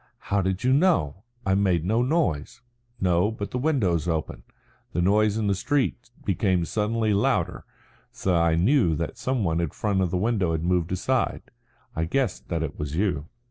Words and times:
"How 0.31 0.41
did 0.41 0.63
you 0.63 0.73
know? 0.73 1.17
I 1.45 1.53
made 1.53 1.85
no 1.85 2.01
noise." 2.01 2.61
"No, 2.99 3.29
but 3.29 3.51
the 3.51 3.59
window's 3.59 4.07
open. 4.07 4.41
The 4.93 5.01
noise 5.03 5.37
in 5.37 5.45
the 5.45 5.53
street 5.53 6.09
became 6.25 6.65
suddenly 6.65 7.13
louder, 7.13 7.65
so 8.11 8.35
I 8.35 8.55
knew 8.55 8.95
that 8.95 9.19
some 9.19 9.43
one 9.43 9.59
in 9.59 9.69
front 9.69 10.01
of 10.01 10.09
the 10.09 10.17
window 10.17 10.53
had 10.53 10.63
moved 10.63 10.91
aside. 10.91 11.43
I 11.95 12.05
guessed 12.05 12.49
that 12.49 12.63
it 12.63 12.79
was 12.79 12.95
you." 12.95 13.27